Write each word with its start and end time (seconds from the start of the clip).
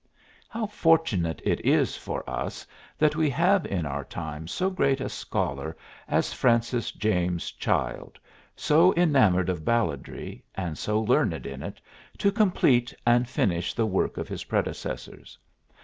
How 0.49 0.65
fortunate 0.65 1.43
it 1.45 1.63
is 1.63 1.95
for 1.95 2.27
us 2.27 2.65
that 2.97 3.15
we 3.15 3.29
have 3.29 3.67
in 3.67 3.85
our 3.85 4.03
time 4.03 4.47
so 4.47 4.71
great 4.71 4.99
a 4.99 5.07
scholar 5.09 5.77
as 6.07 6.33
Francis 6.33 6.89
James 6.91 7.51
Child, 7.51 8.17
so 8.55 8.95
enamored 8.95 9.47
of 9.47 9.63
balladry 9.63 10.43
and 10.55 10.75
so 10.75 10.99
learned 10.99 11.45
in 11.45 11.61
it, 11.61 11.79
to 12.17 12.31
complete 12.31 12.91
and 13.05 13.29
finish 13.29 13.75
the 13.75 13.85
work 13.85 14.17
of 14.17 14.27
his 14.27 14.45
predecessors. 14.45 15.37